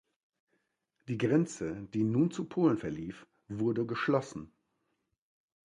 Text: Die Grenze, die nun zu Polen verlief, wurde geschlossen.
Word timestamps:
Die 1.09 1.19
Grenze, 1.19 1.83
die 1.93 2.03
nun 2.03 2.31
zu 2.31 2.45
Polen 2.45 2.79
verlief, 2.79 3.27
wurde 3.49 3.85
geschlossen. 3.85 4.51